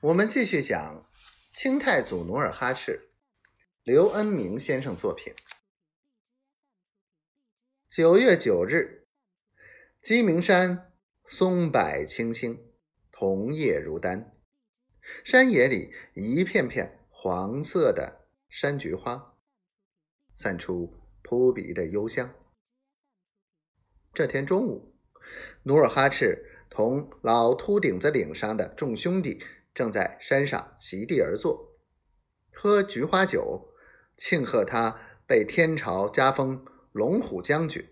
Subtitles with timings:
[0.00, 1.10] 我们继续讲
[1.52, 3.10] 清太祖努尔哈赤，
[3.82, 5.34] 刘恩明先生作品。
[7.88, 9.08] 九月九日，
[10.00, 10.92] 鸡鸣山
[11.26, 12.64] 松柏青青，
[13.10, 14.36] 桐叶如丹，
[15.24, 19.36] 山野里一片片黄色的山菊花，
[20.36, 22.32] 散出扑鼻的幽香。
[24.14, 24.94] 这天中午，
[25.64, 29.42] 努尔哈赤同老秃顶子岭上的众兄弟
[29.78, 31.78] 正在山上席地而坐，
[32.52, 33.68] 喝菊花酒，
[34.16, 37.88] 庆贺他被天朝加封龙虎将军。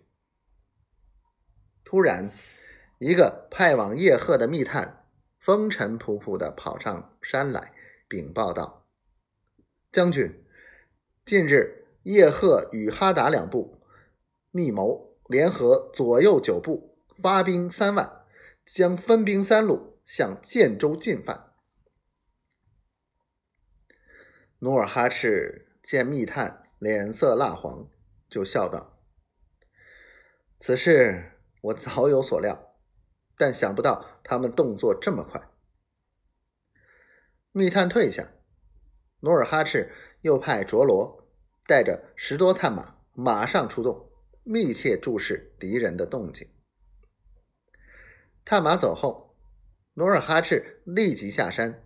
[1.85, 2.33] 突然，
[2.99, 5.07] 一个派往叶赫的密探
[5.39, 7.73] 风尘仆仆地跑上山来，
[8.09, 8.89] 禀报道
[9.93, 10.45] ：“将军，
[11.25, 13.81] 近日叶赫与哈达两部
[14.51, 18.25] 密谋。”联合左右九部，发兵三万，
[18.65, 21.46] 将分兵三路向建州进犯。
[24.59, 27.89] 努尔哈赤见密探脸色蜡黄，
[28.29, 28.99] 就笑道
[30.59, 32.75] ：“此事我早有所料，
[33.37, 35.51] 但想不到他们动作这么快。”
[37.53, 38.33] 密探退下，
[39.21, 41.29] 努尔哈赤又派卓罗
[41.67, 44.11] 带着十多探马，马上出动。
[44.49, 46.49] 密切注视敌人的动静。
[48.45, 49.37] 探马走后，
[49.95, 51.85] 努尔哈赤立即下山，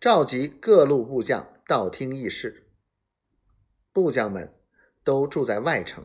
[0.00, 2.66] 召集各路部将道听议事。
[3.92, 4.52] 部将们
[5.04, 6.04] 都住在外城，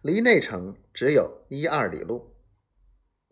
[0.00, 2.34] 离内城只有一二里路。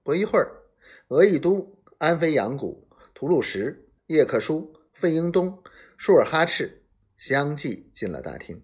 [0.02, 0.64] 不一会儿，
[1.08, 5.64] 额亦都、安飞扬谷、吐鲁什、叶克舒、费英东、
[5.96, 6.84] 舒尔哈赤
[7.16, 8.62] 相继进了大厅。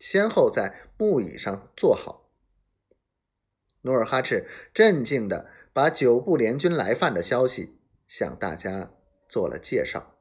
[0.00, 2.28] 先后在木椅上坐好，
[3.82, 7.78] 努尔哈赤镇静地把九部联军来犯的消息
[8.08, 8.90] 向大家
[9.28, 10.13] 做了介绍。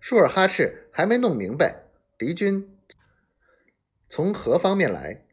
[0.00, 1.84] 舒尔哈赤还没弄明白
[2.16, 2.78] 敌军
[4.08, 5.26] 从何方面来，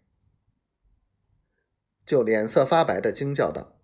[2.05, 3.79] 就脸色发白的惊叫道：“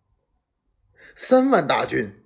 [1.15, 2.25] 三万大军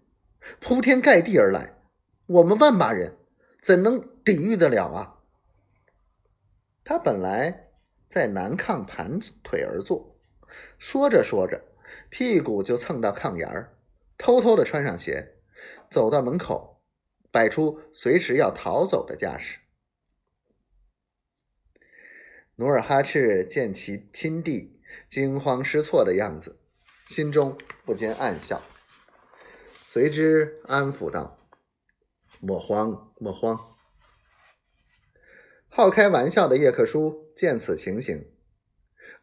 [0.60, 1.78] 铺天盖地而来，
[2.26, 3.18] 我们万把人
[3.62, 5.20] 怎能抵御得了啊？”
[6.84, 7.72] 他本来
[8.08, 10.18] 在南炕盘腿而坐，
[10.78, 11.64] 说着说着，
[12.10, 13.78] 屁股就蹭到炕沿儿，
[14.18, 15.36] 偷偷的穿上鞋，
[15.90, 16.75] 走到门口，
[17.36, 19.60] 摆出随时要逃走的架势。
[22.56, 24.80] 努尔哈赤见其亲弟
[25.10, 26.58] 惊慌失措的样子，
[27.10, 28.64] 心中不禁暗笑，
[29.86, 31.38] 随之安抚道
[32.40, 33.76] ：“莫慌，莫慌。”
[35.68, 38.32] 好开玩笑的叶克舒见此情形，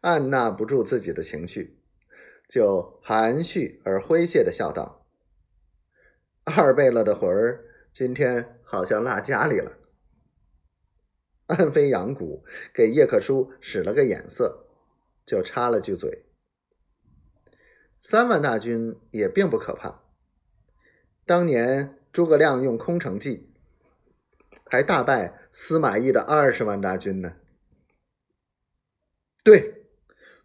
[0.01, 1.81] 按捺不住自己的情绪，
[2.47, 5.07] 就含蓄而诙谐的笑道
[6.45, 9.71] ：“二贝勒的魂儿今天好像落家里了。”
[11.47, 12.43] 安飞扬谷
[12.73, 14.65] 给叶克舒使了个眼色，
[15.25, 16.25] 就插了句嘴
[18.01, 20.03] ：“三万大军也并不可怕，
[21.25, 23.53] 当年诸葛亮用空城计，
[24.65, 27.35] 还大败。”司马懿的二十万大军呢？
[29.43, 29.85] 对，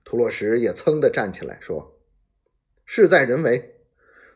[0.04, 1.98] 吐洛什也噌的站起来说
[2.84, 3.80] ：“事在人为。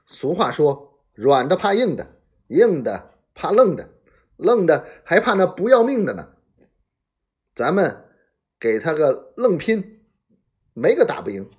[0.07, 2.22] 俗话说，软的怕硬的，
[2.53, 3.89] 硬的怕愣的，
[4.37, 6.29] 愣的还怕那不要命的呢。
[7.55, 8.05] 咱们
[8.61, 10.05] 给他个愣拼，
[10.75, 11.51] 没个打不赢。”